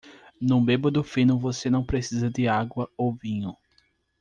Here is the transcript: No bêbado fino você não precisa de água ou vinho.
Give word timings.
No 0.41 0.59
bêbado 0.59 1.03
fino 1.03 1.37
você 1.37 1.69
não 1.69 1.85
precisa 1.85 2.27
de 2.27 2.47
água 2.47 2.89
ou 2.97 3.13
vinho. 3.13 3.55